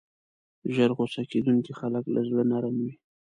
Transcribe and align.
ژر 0.73 0.91
غصه 0.97 1.21
کېدونکي 1.31 1.73
خلک 1.79 2.03
له 2.13 2.21
زړه 2.29 2.43
نرم 2.51 2.75
وي. 2.83 2.93